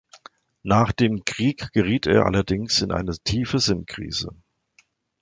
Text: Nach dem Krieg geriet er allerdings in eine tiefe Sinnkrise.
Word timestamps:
Nach 0.63 0.91
dem 0.91 1.25
Krieg 1.25 1.71
geriet 1.73 2.07
er 2.07 2.25
allerdings 2.25 2.81
in 2.81 2.91
eine 2.91 3.15
tiefe 3.19 3.59
Sinnkrise. 3.59 4.33